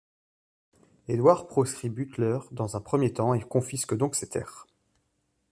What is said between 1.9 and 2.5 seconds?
Butler